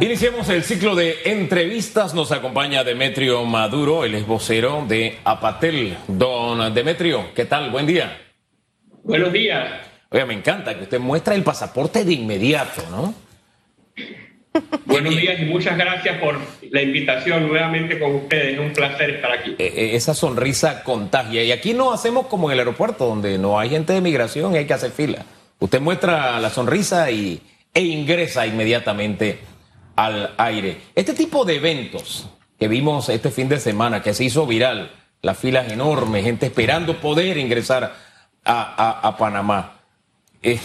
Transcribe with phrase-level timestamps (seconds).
[0.00, 2.14] Iniciemos el ciclo de entrevistas.
[2.14, 5.96] Nos acompaña Demetrio Maduro, el es vocero de Apatel.
[6.08, 7.70] Don Demetrio, ¿qué tal?
[7.70, 8.18] Buen día.
[9.04, 9.86] Buenos días.
[10.10, 13.14] Oiga, me encanta que usted muestra el pasaporte de inmediato, ¿no?
[14.84, 16.38] Buenos días y muchas gracias por
[16.70, 18.54] la invitación nuevamente con ustedes.
[18.54, 19.54] Es un placer estar aquí.
[19.58, 21.44] Eh, eh, esa sonrisa contagia.
[21.44, 24.58] Y aquí no hacemos como en el aeropuerto, donde no hay gente de migración y
[24.58, 25.24] hay que hacer fila.
[25.60, 27.40] Usted muestra la sonrisa y,
[27.72, 29.53] e ingresa inmediatamente
[29.96, 30.78] al aire.
[30.94, 32.28] Este tipo de eventos
[32.58, 34.90] que vimos este fin de semana, que se hizo viral,
[35.22, 37.94] las filas enormes, gente esperando poder ingresar
[38.44, 39.80] a, Panamá,
[40.42, 40.58] eh,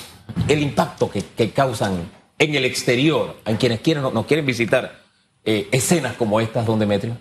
[0.47, 4.99] el impacto que, causan en el exterior, en quienes quieren, nos quieren visitar,
[5.45, 7.17] eh, escenas como estas, don Demetrio.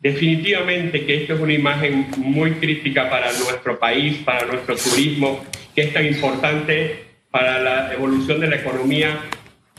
[0.00, 5.40] Definitivamente que esto es una imagen muy crítica para nuestro país, para nuestro turismo,
[5.74, 9.20] que es tan importante para la evolución de la economía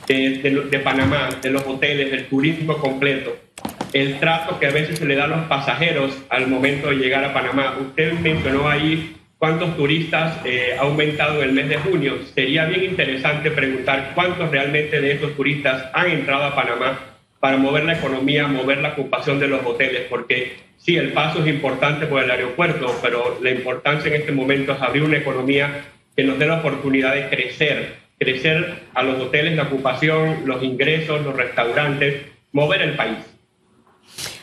[0.06, 3.36] de, Panamá, de los hoteles, del turismo completo,
[3.92, 7.24] el trato que a veces se le da a los pasajeros al momento de llegar
[7.24, 7.76] a Panamá.
[7.80, 12.18] Usted mencionó ahí cuántos turistas eh, ha aumentado en el mes de junio.
[12.34, 16.98] Sería bien interesante preguntar cuántos realmente de estos turistas han entrado a Panamá
[17.42, 21.48] para mover la economía, mover la ocupación de los hoteles, porque sí, el paso es
[21.48, 26.22] importante por el aeropuerto, pero la importancia en este momento es abrir una economía que
[26.22, 31.34] nos dé la oportunidad de crecer, crecer a los hoteles, la ocupación, los ingresos, los
[31.34, 33.18] restaurantes, mover el país.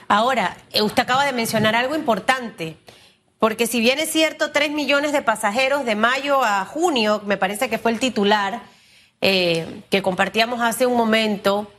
[0.08, 2.76] Ahora, eh, usted acaba de mencionar algo importante,
[3.38, 7.70] porque si bien es cierto, 3 millones de pasajeros de mayo a junio, me parece
[7.70, 8.62] que fue el titular
[9.22, 11.72] eh, que compartíamos hace un momento,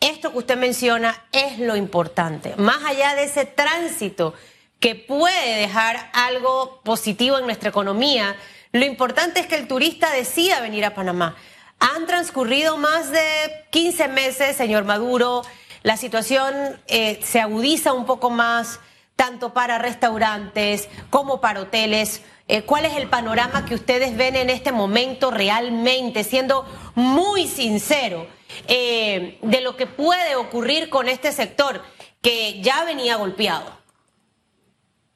[0.00, 4.34] esto que usted menciona es lo importante, más allá de ese tránsito
[4.80, 8.34] que puede dejar algo positivo en nuestra economía,
[8.72, 11.36] lo importante es que el turista decida venir a Panamá.
[11.78, 15.42] Han transcurrido más de 15 meses, señor Maduro.
[15.82, 16.54] La situación
[16.86, 18.80] eh, se agudiza un poco más,
[19.16, 22.22] tanto para restaurantes como para hoteles.
[22.48, 26.64] Eh, ¿Cuál es el panorama que ustedes ven en este momento realmente, siendo
[26.94, 28.26] muy sincero,
[28.68, 31.82] eh, de lo que puede ocurrir con este sector
[32.22, 33.81] que ya venía golpeado?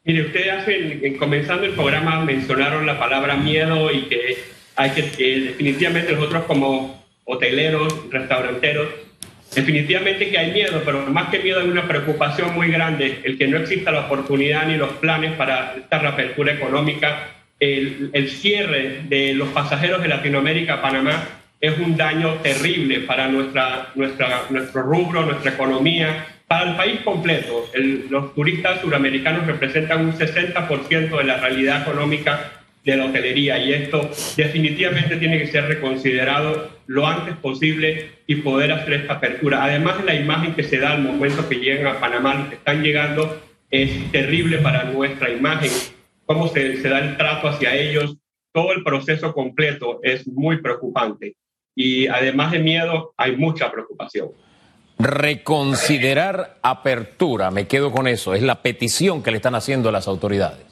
[0.07, 4.39] Mire, ustedes hacen, comenzando el programa mencionaron la palabra miedo y que
[4.77, 8.87] hay que, definitivamente nosotros como hoteleros, restauranteros,
[9.53, 13.49] definitivamente que hay miedo, pero más que miedo hay una preocupación muy grande, el que
[13.49, 19.35] no exista la oportunidad ni los planes para esta reapertura económica, el, el cierre de
[19.35, 21.25] los pasajeros de Latinoamérica a Panamá
[21.61, 27.69] es un daño terrible para nuestra, nuestra, nuestro rubro, nuestra economía, para el país completo,
[28.09, 32.53] los turistas suramericanos representan un 60% de la realidad económica
[32.85, 38.71] de la hotelería y esto definitivamente tiene que ser reconsiderado lo antes posible y poder
[38.71, 39.65] hacer esta apertura.
[39.65, 43.43] Además, la imagen que se da al momento que llegan a Panamá, que están llegando,
[43.69, 45.73] es terrible para nuestra imagen.
[46.27, 48.19] Cómo se, se da el trato hacia ellos,
[48.53, 51.35] todo el proceso completo es muy preocupante.
[51.75, 54.29] Y además de miedo, hay mucha preocupación
[54.99, 60.65] reconsiderar apertura, me quedo con eso, es la petición que le están haciendo las autoridades.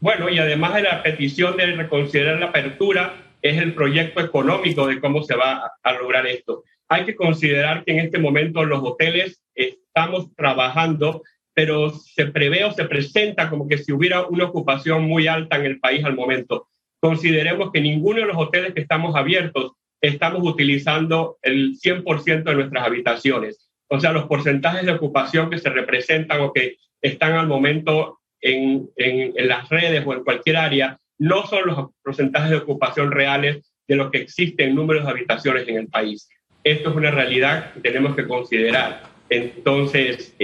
[0.00, 5.00] Bueno, y además de la petición de reconsiderar la apertura, es el proyecto económico de
[5.00, 6.64] cómo se va a lograr esto.
[6.88, 11.22] Hay que considerar que en este momento los hoteles estamos trabajando,
[11.54, 15.64] pero se prevé o se presenta como que si hubiera una ocupación muy alta en
[15.64, 16.68] el país al momento.
[17.00, 22.86] Consideremos que ninguno de los hoteles que estamos abiertos estamos utilizando el 100% de nuestras
[22.86, 23.68] habitaciones.
[23.88, 28.90] O sea, los porcentajes de ocupación que se representan o que están al momento en,
[28.96, 33.96] en, las redes o en cualquier área no son los porcentajes de ocupación reales de
[33.96, 36.28] lo que existe en números de habitaciones en el país.
[36.64, 39.04] Esto es una realidad que tenemos que considerar.
[39.28, 40.34] Entonces,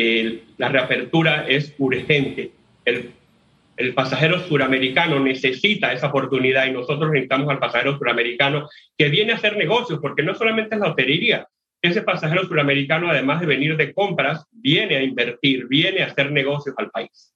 [0.56, 2.52] la reapertura es urgente.
[2.84, 3.12] El
[3.82, 9.36] el pasajero suramericano necesita esa oportunidad y nosotros necesitamos al pasajero suramericano que viene a
[9.36, 11.48] hacer negocios, porque no solamente es la hotelería,
[11.82, 16.76] ese pasajero suramericano, además de venir de compras, viene a invertir, viene a hacer negocios
[16.78, 17.34] al país.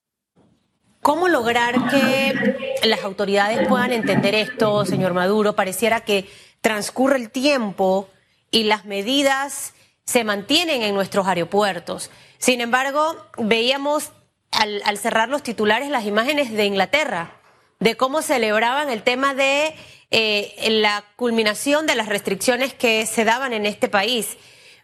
[1.02, 5.54] ¿Cómo lograr que las autoridades puedan entender esto, señor Maduro?
[5.54, 6.26] Pareciera que
[6.60, 8.08] transcurre el tiempo
[8.52, 12.10] y las medidas se mantienen en nuestros aeropuertos.
[12.38, 14.12] Sin embargo, veíamos
[14.56, 17.32] al, cerrar los titulares las imágenes de Inglaterra,
[17.78, 19.74] de cómo celebraban el tema de
[20.10, 24.36] eh, la culminación de las restricciones que se daban en este país,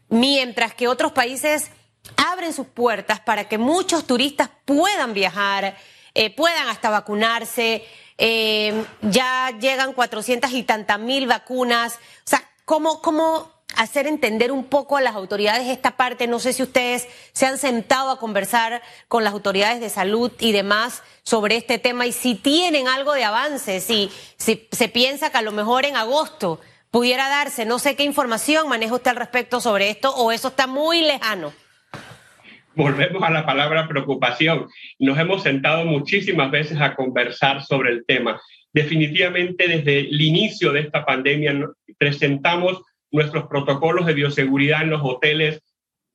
[0.08, 1.70] mientras que otros países
[2.16, 5.76] abren sus puertas para que muchos turistas puedan viajar,
[6.14, 7.84] eh, puedan hasta vacunarse.
[8.18, 11.94] Eh, ya llegan cuatrocientas y tantas mil vacunas.
[11.94, 16.26] O sea, ¿cómo, ¿cómo hacer entender un poco a las autoridades esta parte.
[16.26, 20.52] No sé si ustedes se han sentado a conversar con las autoridades de salud y
[20.52, 25.38] demás sobre este tema y si tienen algo de avance, si, si se piensa que
[25.38, 26.60] a lo mejor en agosto
[26.90, 30.66] pudiera darse, no sé qué información maneja usted al respecto sobre esto o eso está
[30.66, 31.52] muy lejano.
[32.74, 34.66] Volvemos a la palabra preocupación.
[34.98, 38.40] Nos hemos sentado muchísimas veces a conversar sobre el tema.
[38.72, 41.54] Definitivamente desde el inicio de esta pandemia
[41.98, 42.82] presentamos
[43.12, 45.62] nuestros protocolos de bioseguridad en los hoteles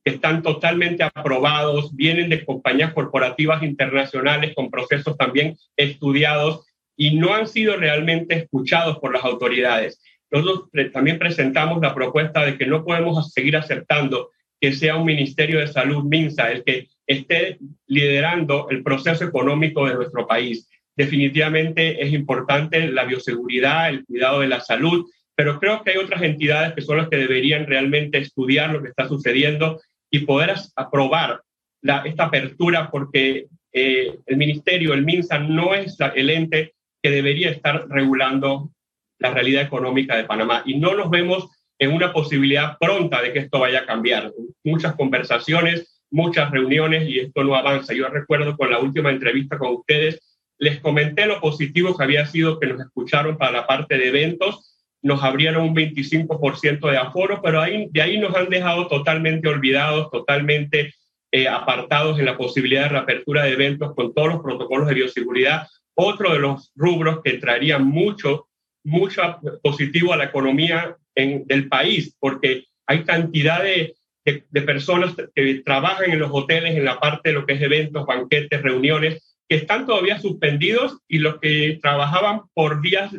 [0.03, 6.65] están totalmente aprobados, vienen de compañías corporativas internacionales con procesos también estudiados
[6.95, 10.01] y no han sido realmente escuchados por las autoridades.
[10.31, 15.59] Nosotros también presentamos la propuesta de que no podemos seguir aceptando que sea un Ministerio
[15.59, 20.67] de Salud, MINSA, el que esté liderando el proceso económico de nuestro país.
[20.95, 25.05] Definitivamente es importante la bioseguridad, el cuidado de la salud,
[25.37, 28.89] pero creo que hay otras entidades que son las que deberían realmente estudiar lo que
[28.89, 29.79] está sucediendo
[30.09, 31.43] y poder aprobar
[31.83, 36.73] la, esta apertura porque eh, el ministerio, el MINSA, no es el ente
[37.03, 38.71] que debería estar regulando
[39.19, 41.47] la realidad económica de Panamá y no nos vemos
[41.77, 44.33] en una posibilidad pronta de que esto vaya a cambiar.
[44.63, 47.93] Muchas conversaciones, muchas reuniones y esto no avanza.
[47.93, 50.19] Yo recuerdo con la última entrevista con ustedes,
[50.57, 54.73] les comenté lo positivo que había sido que nos escucharon para la parte de eventos
[55.01, 60.93] nos abrieron un 25% de aforo, pero de ahí nos han dejado totalmente olvidados, totalmente
[61.31, 65.67] eh, apartados en la posibilidad de reapertura de eventos con todos los protocolos de bioseguridad.
[65.93, 68.47] Otro de los rubros que traería mucho,
[68.83, 69.21] mucho
[69.61, 76.19] positivo a la economía del país, porque hay cantidad de, de personas que trabajan en
[76.19, 80.19] los hoteles en la parte de lo que es eventos, banquetes, reuniones, que están todavía
[80.19, 83.11] suspendidos y los que trabajaban por días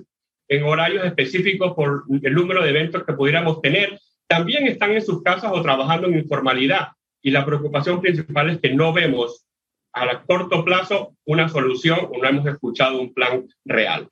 [0.48, 5.22] en horarios específicos por el número de eventos que pudiéramos tener, también están en sus
[5.22, 6.88] casas o trabajando en informalidad.
[7.22, 9.44] Y la preocupación principal es que no vemos
[9.92, 14.08] a corto plazo una solución o no hemos escuchado un plan real.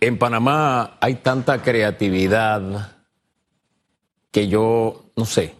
[0.00, 2.96] En Panamá hay tanta creatividad
[4.30, 5.54] que yo, no sé,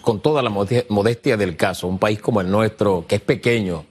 [0.00, 3.86] con toda la modestia del caso, un país como el nuestro, que es pequeño,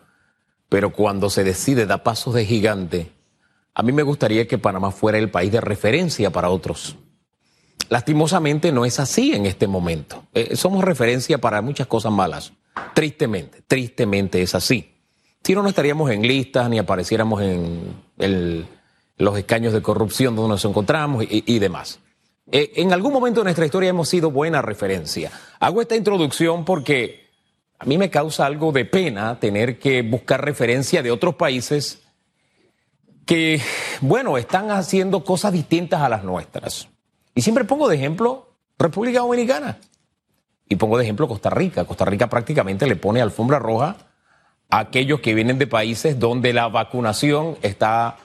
[0.70, 3.12] pero cuando se decide da pasos de gigante,
[3.74, 6.98] a mí me gustaría que Panamá fuera el país de referencia para otros.
[7.90, 10.24] Lastimosamente no es así en este momento.
[10.34, 12.54] Eh, somos referencia para muchas cosas malas.
[12.94, 14.94] Tristemente, tristemente es así.
[15.44, 18.68] Si no, no estaríamos en listas ni apareciéramos en
[19.22, 22.00] los escaños de corrupción donde nos encontramos y, demás.
[22.52, 25.32] Eh, en algún momento de nuestra historia hemos sido buena referencia.
[25.60, 27.30] Hago esta introducción porque
[27.80, 32.01] a mí me causa algo de pena tener que buscar referencia de otros países
[33.32, 33.62] que,
[34.02, 36.90] bueno, están haciendo cosas distintas a las nuestras.
[37.34, 39.78] Y siempre pongo de ejemplo República Dominicana.
[40.68, 41.86] Y pongo de ejemplo Costa Rica.
[41.86, 43.96] Costa Rica prácticamente le pone alfombra roja
[44.70, 48.18] a aquellos que vienen de países donde la vacunación está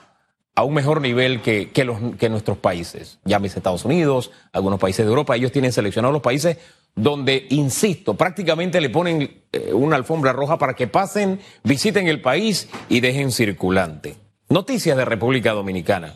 [0.55, 3.19] a un mejor nivel que, que, nuestros países.
[3.23, 6.57] Llámese Estados Unidos, algunos países de Europa, ellos tienen seleccionados los países
[6.95, 12.67] donde, insisto, prácticamente le ponen eh, una alfombra roja para que pasen, visiten el país
[12.89, 14.26] y dejen circulante.
[14.49, 16.15] Noticias de República Dominicana.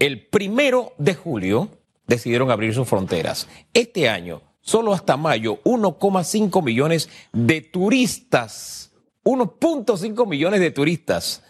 [0.00, 1.68] El primero de julio
[2.08, 3.48] decidieron abrir sus fronteras.
[3.72, 8.90] Este año, solo hasta mayo, 1,5 millones de turistas,
[9.22, 11.44] 1.5 millones de turistas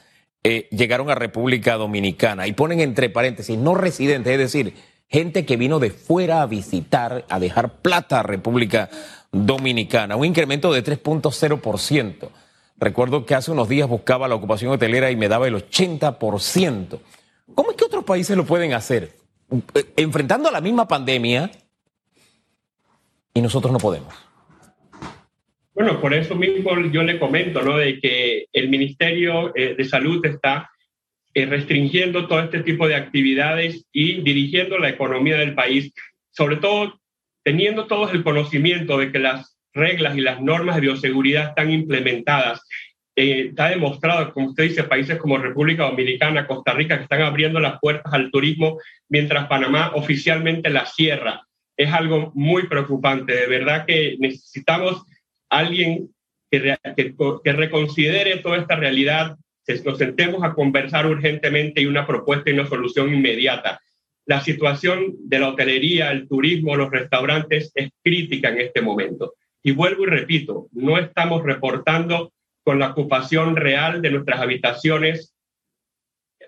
[0.45, 4.75] eh, llegaron a República Dominicana y ponen entre paréntesis no residentes, es decir,
[5.09, 8.91] gente que vino de fuera a visitar, a dejar plata a República
[9.33, 12.29] Dominicana, un incremento de 3.0%.
[12.79, 17.01] Recuerdo que hace unos días buscaba la ocupación hotelera y me daba el 80%.
[17.55, 19.13] ¿Cómo es que otros países lo pueden hacer?
[19.75, 21.51] Eh, enfrentando a la misma pandemia
[23.33, 24.15] y nosotros no podemos.
[25.75, 27.77] Bueno, por eso mismo yo le comento, ¿no?
[27.77, 30.71] De que el Ministerio eh, de Salud está
[31.35, 35.93] eh, restringiendo todo este tipo de actividades y dirigiendo la economía del país,
[36.31, 36.99] sobre todo
[37.43, 42.63] teniendo todos el conocimiento de que las reglas y las normas de bioseguridad están implementadas.
[43.15, 47.61] Eh, está demostrado, como usted dice, países como República Dominicana, Costa Rica, que están abriendo
[47.61, 48.79] las puertas al turismo,
[49.09, 51.47] mientras Panamá oficialmente la cierra.
[51.77, 53.35] Es algo muy preocupante.
[53.35, 55.05] De verdad que necesitamos
[55.49, 56.11] alguien
[56.51, 56.77] que,
[57.43, 59.37] que, reconsidere toda esta realidad,
[59.85, 63.81] nos sentemos a conversar urgentemente y una propuesta y una solución inmediata.
[64.27, 69.35] La situación de la hotelería, el turismo, los restaurantes es crítica en este momento.
[69.67, 72.33] Y vuelvo y repito, no estamos reportando
[72.63, 75.35] con la ocupación real de nuestras habitaciones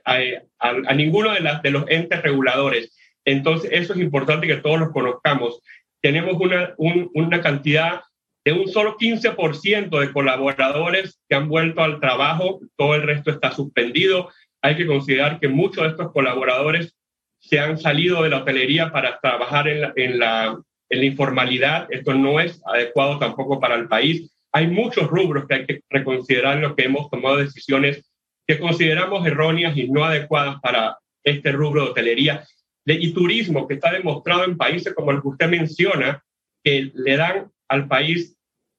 [0.05, 2.97] a, ninguno de, las, de los entes reguladores.
[3.25, 5.61] Entonces, eso es importante que todos los conozcamos.
[6.01, 8.03] Tenemos una, una cantidad
[8.45, 13.51] de un solo 15% de colaboradores que han vuelto al trabajo, todo el resto está
[13.51, 14.31] suspendido.
[14.63, 16.97] Hay que considerar que muchos de estos colaboradores
[17.41, 21.87] se han salido de la hotelería para trabajar en la, en la, en la informalidad.
[21.91, 24.31] Esto no es adecuado tampoco para el país.
[24.53, 28.05] Hay muchos rubros que hay que reconsiderar en los que hemos tomado decisiones
[28.47, 32.45] que consideramos erróneas y no adecuadas para este rubro de hotelería
[32.87, 36.25] y turismo, que está demostrado en países como el que usted menciona,
[36.65, 38.37] que le dan al país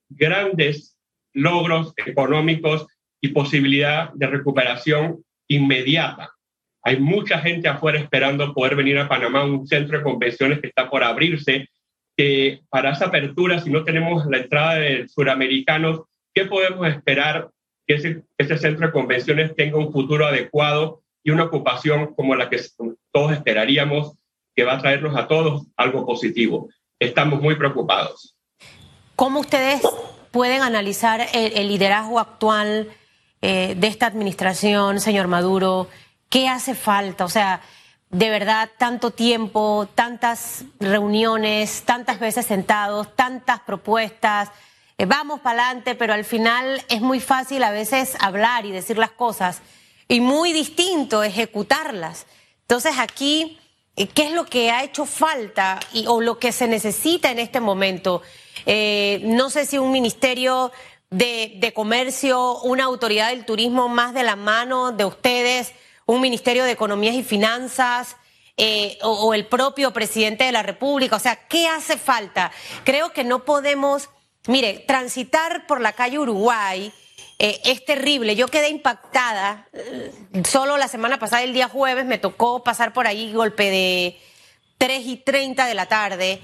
[0.10, 0.98] grandes
[1.34, 2.88] logros económicos
[3.22, 6.32] y posibilidad de recuperación inmediata.
[6.82, 10.90] Hay mucha gente afuera esperando poder venir a Panamá, un centro de convenciones que está
[10.90, 11.68] por abrirse,
[12.20, 16.02] que para esa apertura, si no tenemos la entrada de suramericanos,
[16.34, 17.50] ¿qué podemos esperar
[17.88, 22.50] que ese, ese centro de convenciones tenga un futuro adecuado y una ocupación como la
[22.50, 22.60] que
[23.14, 24.18] todos esperaríamos,
[24.54, 26.68] que va a traernos a todos algo positivo?
[27.00, 28.36] Estamos muy preocupados.
[29.16, 29.82] ¿Cómo ustedes
[30.32, 32.90] pueden analizar el, liderazgo actual
[33.42, 35.88] eh, de esta administración, señor Maduro?
[36.28, 37.24] ¿Qué hace falta?
[37.24, 37.62] O sea,
[38.10, 44.50] de verdad, tanto tiempo, tantas reuniones, tantas veces sentados, tantas propuestas.
[44.98, 48.98] Eh, vamos para adelante, pero al final es muy fácil a veces hablar y decir
[48.98, 49.62] las cosas
[50.08, 52.26] y muy distinto ejecutarlas.
[52.62, 53.60] Entonces aquí,
[53.96, 57.60] eh, ¿qué es lo que ha hecho falta o lo que se necesita en este
[57.60, 58.24] momento?
[58.66, 60.72] Eh, no sé si un ministerio
[61.12, 65.74] de, de comercio, una autoridad del turismo más de la mano de ustedes
[66.14, 68.16] un Ministerio de Economías y Finanzas
[68.58, 71.16] eh, o, el propio presidente de la República.
[71.16, 72.52] O sea, ¿qué hace falta?
[72.84, 74.10] Creo que no podemos,
[74.48, 76.92] mire, transitar por la calle Uruguay.
[77.38, 78.36] Eh, es terrible.
[78.36, 79.68] Yo quedé impactada.
[79.72, 80.12] Eh,
[80.48, 84.20] solo la semana pasada, el día jueves, me tocó pasar por ahí golpe de
[84.80, 86.42] 3 y 30 de la tarde.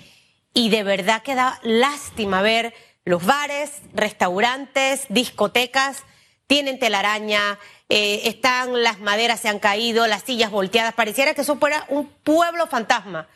[0.54, 6.04] Y de verdad que da lástima ver los bares, restaurantes, discotecas,
[6.48, 7.58] tienen telaraña,
[7.90, 12.08] eh, están las maderas se han caído, las sillas volteadas, pareciera que eso fuera un
[12.08, 13.28] pueblo fantasma.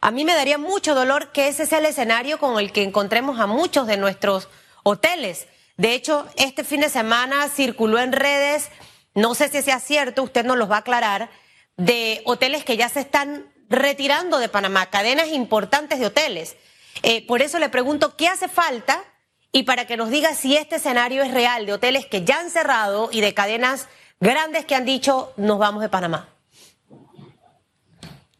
[0.00, 3.40] A mí me daría mucho dolor que ese sea el escenario con el que encontremos
[3.40, 4.48] a muchos de nuestros
[4.84, 5.46] hoteles.
[5.76, 8.70] De hecho, este fin de semana circuló en redes,
[9.14, 11.30] no sé si sea cierto, usted nos los va a aclarar,
[11.76, 16.56] de hoteles que ya se están retirando de Panamá, cadenas importantes de hoteles.
[17.02, 19.04] Eh, por eso le pregunto, ¿qué hace falta?
[19.52, 22.50] Y para que nos diga si este escenario es real de hoteles que ya han
[22.50, 23.88] cerrado y de cadenas
[24.20, 26.28] grandes que han dicho nos vamos de Panamá.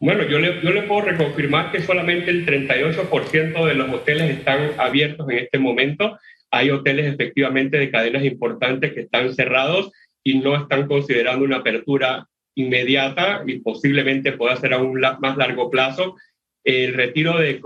[0.01, 5.39] Bueno, yo le, puedo reconfirmar que solamente el 38% de los hoteles están abiertos en
[5.39, 6.17] este momento.
[6.51, 9.91] Hay hoteles efectivamente de cadenas importantes que están cerrados
[10.23, 15.69] y no están considerando una apertura inmediata y posiblemente pueda ser a un más largo
[15.69, 16.15] plazo.
[16.63, 17.59] El retiro de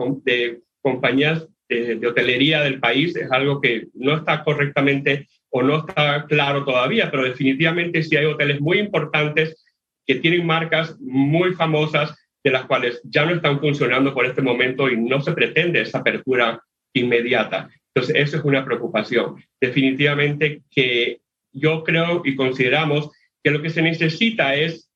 [0.82, 6.66] compañías de, hotelería del país es algo que no está correctamente o no está claro
[6.66, 9.64] todavía, pero definitivamente sí hay hoteles muy importantes
[10.06, 14.90] que tienen marcas muy famosas de las cuales ya no están funcionando por este momento
[14.90, 16.62] y no se pretende esa apertura
[16.94, 17.70] inmediata.
[17.94, 19.36] Entonces, eso es una preocupación.
[19.62, 21.20] Definitivamente que
[21.54, 23.12] yo creo y consideramos
[23.44, 24.90] que lo que se necesita es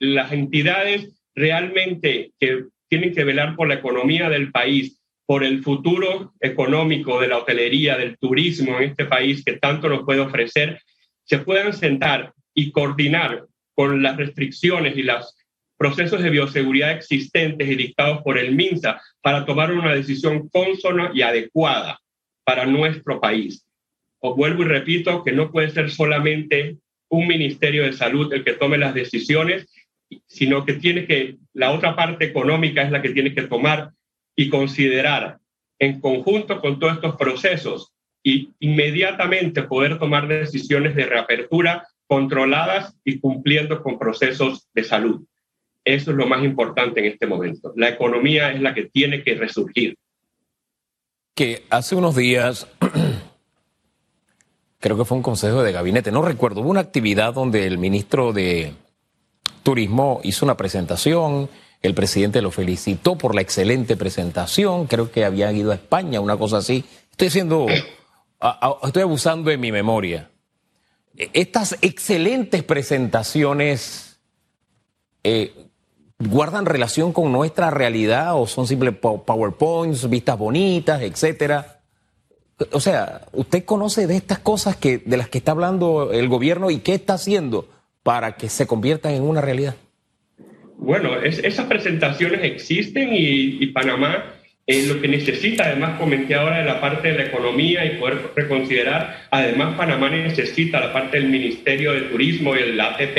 [0.00, 4.97] las entidades realmente que tienen que velar por la economía del país,
[5.28, 10.04] por el futuro económico de la hotelería, del turismo en este país que tanto nos
[10.04, 10.80] puede ofrecer,
[11.24, 13.44] se puedan sentar y coordinar
[13.74, 15.36] con las restricciones y los
[15.76, 21.20] procesos de bioseguridad existentes y dictados por el MINSA para tomar una decisión consona y
[21.20, 22.00] adecuada
[22.42, 23.66] para nuestro país.
[24.20, 26.78] Os vuelvo y repito que no puede ser solamente
[27.10, 29.68] un Ministerio de Salud el que tome las decisiones,
[30.26, 33.90] sino que tiene que, la otra parte económica es la que tiene que tomar
[34.38, 35.40] y considerar
[35.80, 37.92] en conjunto con todos estos procesos
[38.22, 45.24] y inmediatamente poder tomar decisiones de reapertura controladas y cumpliendo con procesos de salud.
[45.84, 47.72] Eso es lo más importante en este momento.
[47.74, 49.96] La economía es la que tiene que resurgir.
[51.34, 52.68] Que hace unos días,
[54.78, 58.32] creo que fue un consejo de gabinete, no recuerdo, hubo una actividad donde el ministro
[58.32, 58.72] de
[59.64, 61.50] Turismo hizo una presentación
[61.82, 64.86] el presidente lo felicitó por la excelente presentación.
[64.86, 66.84] Creo que habían ido a España, una cosa así.
[67.10, 67.66] Estoy haciendo,
[68.82, 70.30] estoy abusando de mi memoria.
[71.16, 74.20] Estas excelentes presentaciones
[75.24, 75.68] eh,
[76.18, 81.80] guardan relación con nuestra realidad o son simples PowerPoints, vistas bonitas, etcétera.
[82.72, 86.70] O sea, ¿usted conoce de estas cosas que, de las que está hablando el gobierno
[86.70, 87.68] y qué está haciendo
[88.02, 89.76] para que se conviertan en una realidad?
[90.80, 96.80] Bueno, esas presentaciones existen y, Panamá eh, lo que necesita, además comenté ahora de la
[96.80, 102.02] parte de la economía y poder reconsiderar, además Panamá necesita la parte del Ministerio de
[102.02, 103.18] Turismo y el ATP,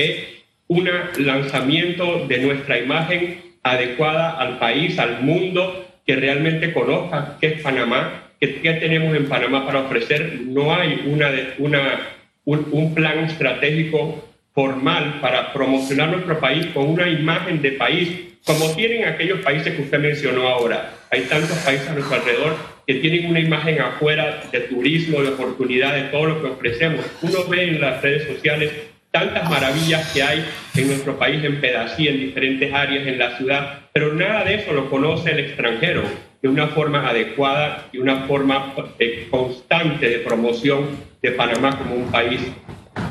[0.68, 7.62] un lanzamiento de nuestra imagen adecuada al país, al mundo, que realmente conozca qué es
[7.62, 8.48] Panamá, qué,
[8.80, 10.40] tenemos en Panamá para ofrecer.
[10.46, 12.08] No hay una, una,
[12.46, 14.29] un plan estratégico
[14.60, 18.10] formal para promocionar nuestro país con una imagen de país,
[18.44, 20.96] como tienen aquellos países que usted mencionó ahora.
[21.12, 25.94] Hay tantos países a nuestro alrededor que tienen una imagen afuera de turismo, de oportunidad,
[25.94, 27.06] de todo lo que ofrecemos.
[27.22, 28.74] Uno ve en las redes sociales
[29.12, 33.80] tantas maravillas que hay en nuestro país, en pedacía, en diferentes áreas, en la ciudad,
[33.94, 36.04] pero nada de eso lo conoce el extranjero
[36.42, 40.86] de una forma adecuada y una forma eh, constante de promoción
[41.22, 42.42] de Panamá como un país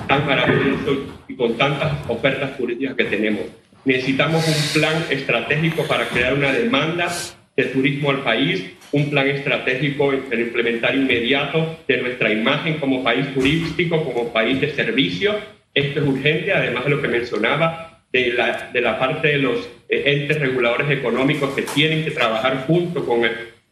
[0.06, 3.42] tan maravilloso con tantas ofertas turísticas que tenemos.
[3.84, 7.08] Necesitamos un plan estratégico para crear una demanda
[7.56, 13.32] de turismo al país, un plan estratégico para implementar inmediato de nuestra imagen como país
[13.32, 15.36] turístico, como país de servicio.
[15.72, 19.68] Esto es urgente, además de lo que mencionaba, de la, de la parte de los
[19.88, 23.22] eh, entes reguladores económicos que tienen que trabajar junto con,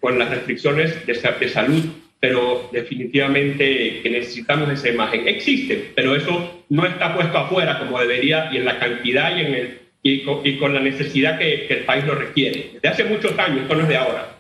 [0.01, 1.85] con las restricciones de, de salud
[2.21, 5.29] pero definitivamente que necesitamos esa imagen.
[5.29, 9.55] Existe, pero eso no está puesto afuera como debería y en la cantidad y, en
[9.55, 12.71] el, y, con, la necesidad que, el país lo requiere.
[12.75, 14.37] Desde hace muchos años, no es de ahora.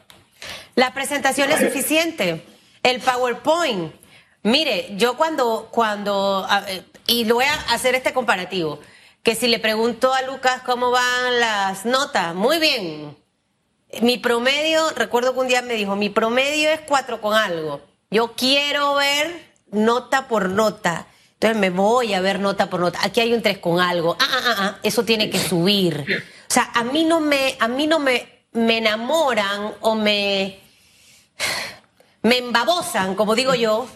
[0.74, 2.40] La presentación es suficiente.
[2.82, 3.92] El PowerPoint.
[4.42, 6.46] Mire, yo cuando, cuando,
[7.06, 8.80] y lo voy a hacer este comparativo,
[9.22, 13.16] que si le pregunto a Lucas cómo van las notas, muy bien,
[14.02, 17.80] mi promedio, recuerdo que un día me dijo, mi promedio es cuatro con algo.
[18.10, 21.06] Yo quiero ver nota por nota.
[21.34, 22.98] Entonces me voy a ver nota por nota.
[23.02, 24.16] Aquí hay un tres con algo.
[24.18, 26.04] Ah, ah, ah, ah, eso tiene que subir.
[26.48, 30.60] O sea, a mí no me, a mí no me, me enamoran o me,
[32.22, 33.86] me embabosan, como digo yo,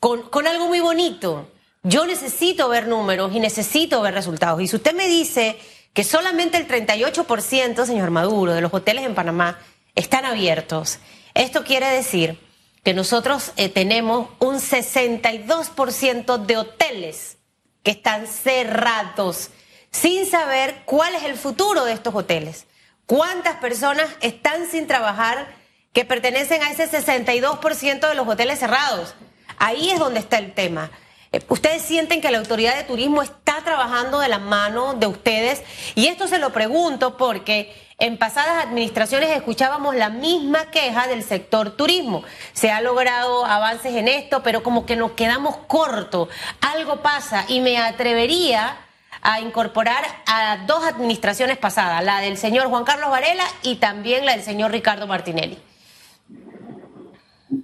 [0.00, 1.48] con, con algo muy bonito.
[1.82, 4.60] Yo necesito ver números y necesito ver resultados.
[4.60, 5.58] Y si usted me dice
[5.92, 9.58] que solamente el 38%, señor Maduro, de los hoteles en Panamá
[9.94, 10.98] están abiertos.
[11.34, 12.38] Esto quiere decir
[12.84, 17.38] que nosotros eh, tenemos un 62% de hoteles
[17.82, 19.50] que están cerrados,
[19.90, 22.66] sin saber cuál es el futuro de estos hoteles.
[23.06, 25.48] ¿Cuántas personas están sin trabajar
[25.92, 29.14] que pertenecen a ese 62% de los hoteles cerrados?
[29.58, 30.90] Ahí es donde está el tema.
[31.32, 35.62] Eh, ¿Ustedes sienten que la autoridad de turismo está trabajando de la mano de ustedes?
[35.94, 41.76] Y esto se lo pregunto porque en pasadas administraciones escuchábamos la misma queja del sector
[41.76, 42.24] turismo.
[42.52, 46.28] Se ha logrado avances en esto, pero como que nos quedamos cortos.
[46.60, 48.76] Algo pasa y me atrevería
[49.22, 54.32] a incorporar a dos administraciones pasadas, la del señor Juan Carlos Varela y también la
[54.32, 55.58] del señor Ricardo Martinelli.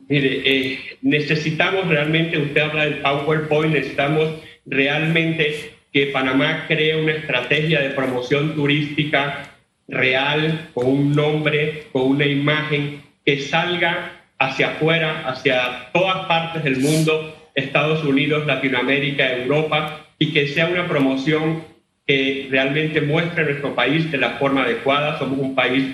[0.08, 4.28] Mire, eh, necesitamos realmente, usted habla del PowerPoint, necesitamos
[4.64, 9.50] realmente que Panamá cree una estrategia de promoción turística
[9.88, 16.78] real, con un nombre, con una imagen que salga hacia afuera, hacia todas partes del
[16.78, 21.64] mundo, Estados Unidos, Latinoamérica, Europa, y que sea una promoción
[22.06, 25.18] que realmente muestre nuestro país de la forma adecuada.
[25.18, 25.84] Somos un país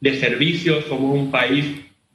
[0.00, 1.66] de servicios, somos un país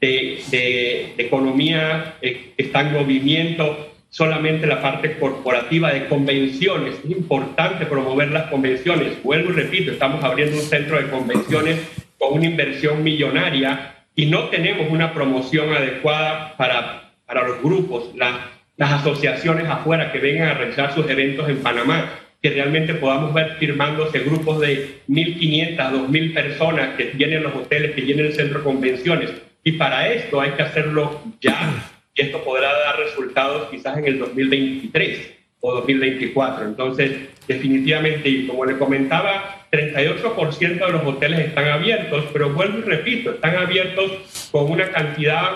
[0.03, 6.95] de, economía eh, está en movimiento, solamente la parte corporativa de convenciones.
[7.03, 9.21] Es importante promover las convenciones.
[9.23, 11.79] Vuelvo y repito, estamos abriendo un centro de convenciones
[12.17, 18.91] con una inversión millonaria y no tenemos una promoción adecuada para, para los grupos, las
[18.91, 22.11] asociaciones afuera que vengan a realizar sus eventos en Panamá,
[22.41, 28.01] que realmente podamos ver firmándose grupos de 1.500, 2.000 personas que llenen los hoteles, que
[28.01, 29.31] llenen el centro de convenciones.
[29.63, 34.19] Y para esto hay que hacerlo ya, y esto podrá dar resultados quizás en el
[34.19, 36.65] 2023 o 2024.
[36.65, 37.11] Entonces,
[37.47, 43.31] definitivamente, y como le comentaba, 38% de los hoteles están abiertos, pero vuelvo y repito,
[43.31, 45.51] están abiertos con una cantidad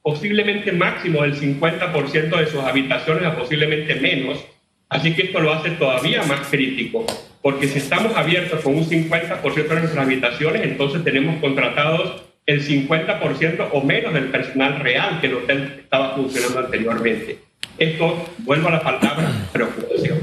[0.00, 4.42] posiblemente máximo del 50% de sus habitaciones a posiblemente menos.
[4.88, 7.04] Así que esto lo hace todavía más crítico,
[7.42, 13.68] porque si estamos abiertos con un 50% de nuestras habitaciones, entonces tenemos contratados el 50%
[13.72, 17.40] o menos del personal real que el hotel estaba funcionando anteriormente.
[17.76, 20.20] Esto, vuelvo a la palabra, preocupación.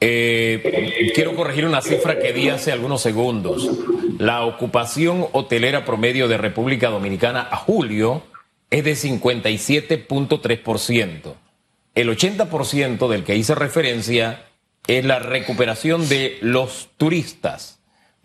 [0.00, 3.68] Eh, quiero corregir una cifra que di hace algunos segundos.
[4.18, 8.22] La ocupación hotelera promedio de República Dominicana a julio
[8.70, 11.34] es de 57.3%.
[11.94, 14.46] El 80% del que hice referencia
[14.86, 17.75] es la recuperación de los turistas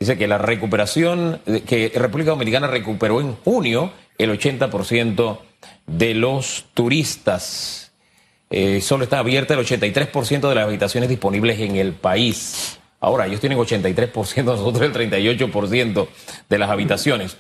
[0.02, 5.38] dice que la recuperación, que República Dominicana recuperó en junio el 80%
[5.86, 7.94] de los turistas.
[8.50, 12.80] Eh, solo está abierta el 83% de las habitaciones disponibles en el país.
[13.00, 16.08] Ahora, ellos tienen 83%, nosotros el 38%
[16.50, 17.38] de las habitaciones.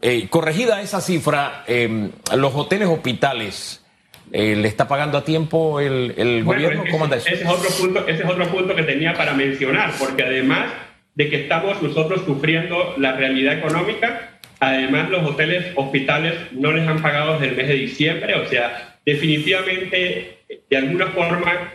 [0.00, 3.84] Eh, corregida esa cifra, em, los hoteles hospitales,
[4.32, 6.82] eh, ¿le está pagando a tiempo el, gobierno?
[6.90, 7.28] ¿Cómo anda eso?
[7.28, 10.66] Ese es, otro punto, ese es otro punto que tenía para mencionar, porque además
[11.14, 17.02] de que estamos nosotros sufriendo la realidad económica, además los hoteles hospitales no les han
[17.02, 20.38] pagado desde el mes de diciembre, o sea, definitivamente,
[20.70, 21.72] de alguna forma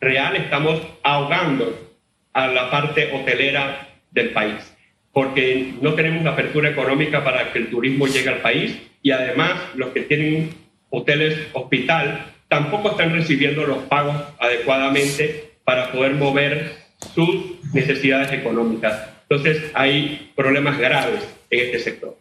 [0.00, 1.96] real, estamos ahogando
[2.32, 4.76] a la parte hotelera del país,
[5.12, 8.78] porque no tenemos la apertura económica para que el turismo llegue al país.
[9.02, 10.50] Y además los que tienen
[10.90, 16.72] hoteles hospital tampoco están recibiendo los pagos adecuadamente para poder mover
[17.14, 19.08] sus necesidades económicas.
[19.28, 22.16] Entonces hay problemas graves en este sector.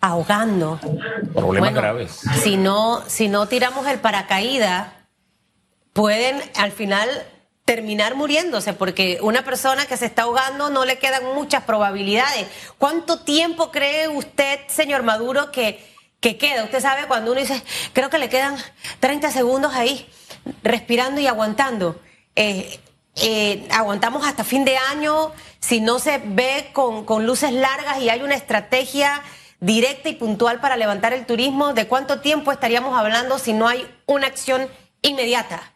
[0.00, 0.80] Ahogando.
[1.32, 2.20] Problemas graves.
[2.42, 4.88] Si no, si no tiramos el paracaídas,
[5.92, 7.08] pueden al final
[7.64, 12.46] terminar muriéndose, porque una persona que se está ahogando no le quedan muchas probabilidades.
[12.78, 15.80] ¿Cuánto tiempo cree usted, señor Maduro, que,
[16.20, 16.64] que queda?
[16.64, 18.56] Usted sabe cuando uno dice, creo que le quedan
[18.98, 20.06] 30 segundos ahí,
[20.64, 22.00] respirando y aguantando.
[22.34, 22.80] Eh,
[23.16, 28.08] eh, aguantamos hasta fin de año, si no se ve con, con luces largas y
[28.08, 29.22] hay una estrategia
[29.60, 33.86] directa y puntual para levantar el turismo, ¿de cuánto tiempo estaríamos hablando si no hay
[34.06, 34.66] una acción
[35.02, 35.72] inmediata?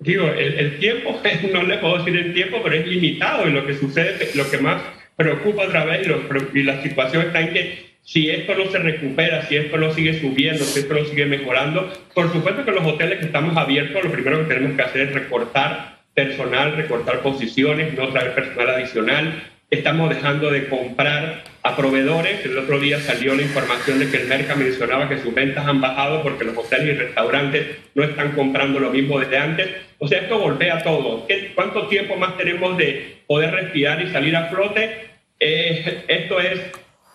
[0.00, 1.20] Digo, el, tiempo,
[1.52, 4.58] no le puedo decir el tiempo, pero es limitado y lo que sucede, lo que
[4.58, 4.82] más
[5.16, 6.06] preocupa otra vez
[6.52, 10.20] y, la situación está en que si esto no se recupera, si esto no sigue
[10.20, 14.12] subiendo, si esto no sigue mejorando, por supuesto que los hoteles que estamos abiertos, lo
[14.12, 20.08] primero que tenemos que hacer es recortar personal, recortar posiciones, no traer personal adicional, estamos
[20.08, 22.42] dejando de comprar a proveedores.
[22.42, 25.82] El otro día salió la información de que el Merca mencionaba que sus ventas han
[25.82, 29.68] bajado porque los hoteles y restaurantes no están comprando lo mismo desde antes.
[29.98, 31.26] O sea, esto golpea todo.
[31.26, 35.10] ¿Qué, ¿Cuánto tiempo más tenemos de poder respirar y salir a flote?
[35.38, 36.60] Eh, esto es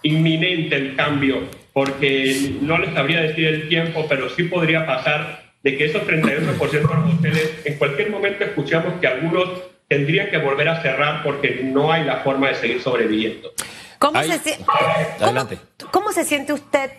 [0.04, 1.42] inminente el cambio,
[1.74, 6.70] porque no les sabría decir el tiempo, pero sí podría pasar de que esos 38%
[6.72, 9.50] de los hoteles, en cualquier momento escuchamos que algunos
[9.88, 13.52] tendrían que volver a cerrar porque no hay la forma de seguir sobreviviendo.
[14.00, 14.58] ¿Cómo, se,
[15.92, 16.90] ¿cómo, se, siente usted,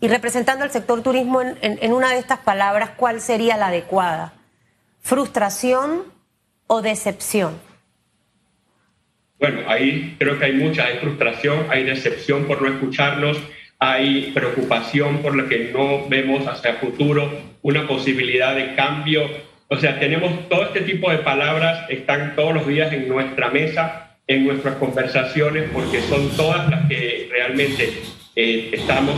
[0.00, 4.32] y representando al sector turismo en, una de estas palabras, cuál sería la adecuada?
[5.00, 6.04] ¿Frustración
[6.66, 7.60] o decepción?
[9.38, 13.38] Bueno, ahí creo que hay mucha, hay frustración, hay decepción por no escucharnos,
[13.78, 17.30] hay preocupación por lo que no vemos hacia el futuro,
[17.62, 19.28] una posibilidad de cambio
[19.70, 24.16] o sea, tenemos todo este tipo de palabras, están todos los días en nuestra mesa,
[24.26, 27.92] en nuestras conversaciones, porque son todas las que realmente
[28.34, 29.14] eh, estamos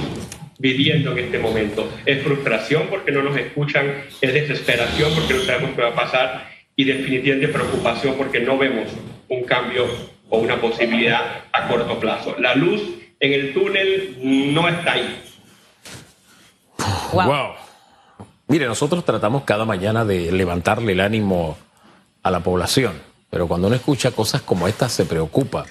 [0.59, 1.89] viviendo en este momento.
[2.05, 6.51] Es frustración porque no nos escuchan, es desesperación porque no sabemos qué va a pasar
[6.75, 8.89] y definitivamente preocupación porque no vemos
[9.29, 9.87] un cambio
[10.29, 12.35] o una posibilidad a corto plazo.
[12.41, 14.19] La luz en el túnel
[14.53, 15.23] no está ahí.
[17.13, 17.51] wow.
[18.49, 21.57] Mire, nosotros tratamos cada mañana de levantarle el ánimo
[22.23, 25.67] a la población, pero cuando uno escucha cosas como estas se preocupa.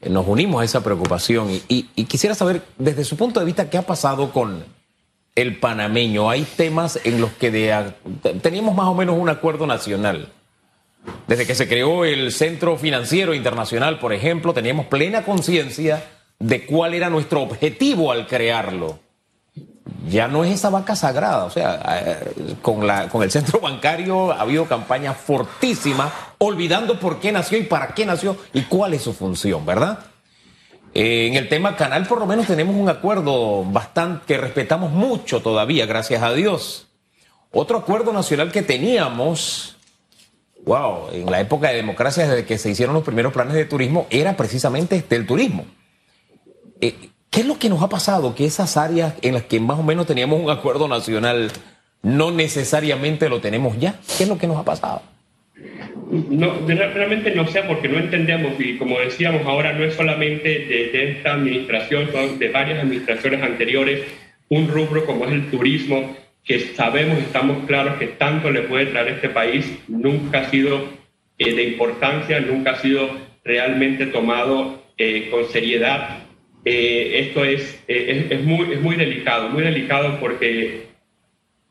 [0.00, 3.76] Eh, nos unimos a esa preocupación y, quisiera saber desde su punto de vista qué
[3.76, 4.64] ha pasado con
[5.34, 6.30] el panameño.
[6.30, 7.50] Hay temas en los que
[8.40, 10.28] teníamos más o menos un acuerdo nacional.
[11.26, 16.02] Desde que se creó el Centro Financiero Internacional, por ejemplo, teníamos plena conciencia
[16.38, 18.98] de cuál era nuestro objetivo al crearlo
[20.08, 21.44] ya no es esa vaca sagrada.
[21.44, 27.20] O sea, eh, con, la, con el centro bancario ha habido campañas fortísimas, olvidando por
[27.20, 29.98] qué nació y para qué nació y cuál es su función, ¿verdad?
[30.94, 35.40] Eh, en el tema canal, por lo menos tenemos un acuerdo bastante que respetamos mucho
[35.40, 36.86] todavía, gracias a Dios.
[37.50, 39.76] Otro acuerdo nacional que teníamos,
[40.64, 44.06] wow, en la época de democracia, desde que se hicieron los primeros planes de turismo,
[44.10, 45.66] era precisamente este, el turismo.
[46.80, 46.94] Eh,
[47.30, 48.34] ¿Qué es lo que nos ha pasado?
[48.34, 51.50] Que esas áreas en las que más o menos teníamos un acuerdo nacional
[52.02, 54.00] no necesariamente lo tenemos ya.
[54.16, 55.02] ¿Qué es lo que nos ha pasado?
[56.10, 61.10] No, realmente no sé porque no entendemos y como decíamos ahora no es solamente de,
[61.10, 64.04] esta administración, son de varias administraciones anteriores,
[64.48, 69.08] un rubro como es el turismo que sabemos, estamos claros que tanto le puede traer
[69.08, 70.82] a este país, nunca ha sido
[71.36, 73.10] eh, de importancia, nunca ha sido
[73.44, 76.27] realmente tomado eh, con seriedad
[76.70, 80.82] eh, esto es, eh, es, muy, es muy delicado, muy delicado porque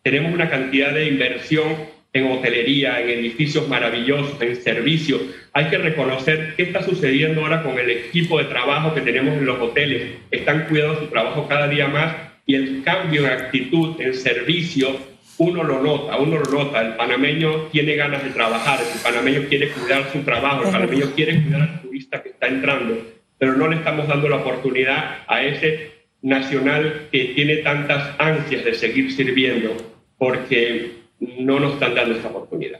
[0.01, 1.75] tenemos una cantidad de inversión
[2.13, 5.21] en hotelería, en edificios maravillosos, en servicios.
[5.53, 9.45] Hay que reconocer qué está sucediendo ahora con el equipo de trabajo que tenemos en
[9.45, 10.13] los hoteles.
[10.31, 12.15] Están cuidando su trabajo cada día más
[12.47, 14.97] y el cambio en actitud, en servicio,
[15.37, 16.81] uno lo nota, uno lo nota.
[16.81, 21.39] El panameño tiene ganas de trabajar, el panameño quiere cuidar su trabajo, el panameño quiere
[21.43, 22.97] cuidar al turista que está entrando,
[23.37, 28.73] pero no le estamos dando la oportunidad a ese nacional que tiene tantas ansias de
[28.73, 29.75] seguir sirviendo,
[30.17, 32.79] porque no nos están dando esta oportunidad.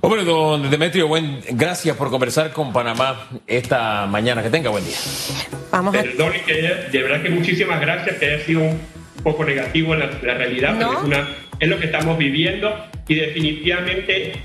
[0.00, 4.42] Hombre, don Demetrio, buen, gracias por conversar con Panamá esta mañana.
[4.44, 4.96] Que tenga buen día.
[5.72, 6.02] Vamos a...
[6.02, 6.52] Perdón, que
[6.92, 8.80] de verdad que muchísimas gracias, que haya sido un
[9.24, 12.72] poco negativo en la, realidad, pero es, una, es lo que estamos viviendo
[13.08, 14.40] y definitivamente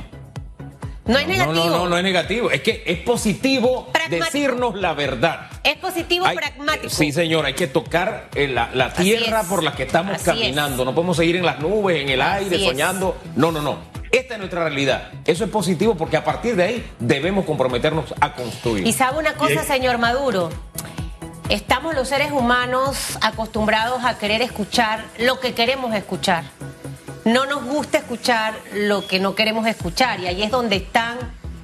[1.05, 1.53] no es negativo.
[1.53, 2.51] No, no, no, no es negativo.
[2.51, 5.49] Es que es positivo decirnos la verdad.
[5.63, 6.89] Es positivo pragmático.
[6.89, 10.85] Sí, señor, hay que tocar eh, la, la tierra por la que estamos caminando.
[10.85, 13.17] No podemos seguir en las nubes, en el aire, soñando.
[13.35, 13.93] No, no, no.
[14.11, 15.09] Esta es nuestra realidad.
[15.25, 18.85] Eso es positivo porque a partir de ahí debemos comprometernos a construir.
[18.85, 20.49] Y sabe una cosa, señor Maduro.
[21.49, 26.45] Estamos los seres humanos acostumbrados a querer escuchar lo que queremos escuchar
[27.25, 31.17] no nos gusta escuchar lo que no queremos escuchar y ahí es donde están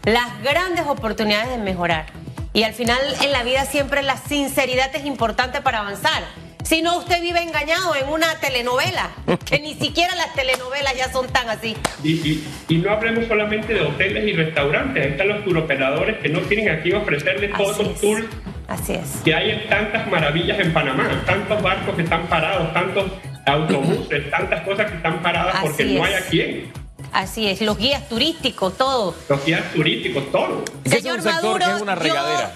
[0.06, 2.08] las grandes oportunidades de mejorar.
[2.54, 6.24] Y al final en la vida siempre la sinceridad es importante para avanzar.
[6.64, 9.10] Si no, usted vive engañado en una telenovela,
[9.46, 11.76] que ni siquiera las telenovelas ya son tan así.
[12.04, 12.44] Y,
[12.78, 16.92] no hablemos solamente de hoteles y restaurantes, ahí están los turoperadores que no tienen aquí
[16.92, 18.26] ofrecerles todos los tours.
[18.68, 19.22] Así es.
[19.26, 23.06] Que hay tantas maravillas en Panamá, tantos barcos que están parados, tantos
[23.50, 26.72] autobuses, tantas cosas que están paradas porque no hay a quién.
[27.12, 29.16] Así es, los guías turísticos, todo.
[29.28, 30.64] Los guías turísticos, todo.
[30.86, 32.52] Señor Maduro, es una regadera.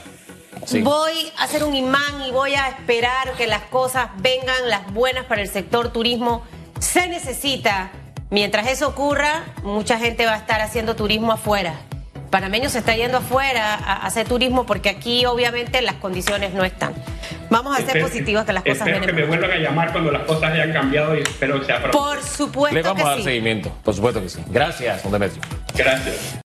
[0.81, 5.25] Voy a hacer un imán y voy a esperar que las cosas vengan, las buenas
[5.25, 6.43] para el sector turismo.
[6.79, 7.91] Se necesita.
[8.29, 11.75] Mientras eso ocurra, mucha gente va a estar haciendo turismo afuera
[12.33, 16.95] panameño se está yendo afuera a hacer turismo porque aquí obviamente las condiciones no están.
[17.53, 19.05] Vamos a ser positivos que las cosas vienen.
[19.05, 21.97] que me vuelvan a llamar cuando las cosas hayan cambiado y espero que sea pronto.
[21.97, 24.39] Por supuesto Le vamos a dar seguimiento, por supuesto que sí.
[24.47, 25.41] Gracias, don Demetrio.
[25.75, 26.39] Gracias.